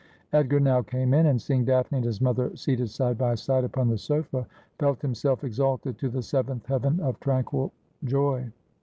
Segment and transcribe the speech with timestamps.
[0.33, 3.87] Edgar now came in, and seeing Daphne and his mother seated side by side upon
[3.87, 4.47] the sofa,
[4.79, 7.71] felt himself exalted to the seventh heaven of tranquil
[8.03, 8.51] joy.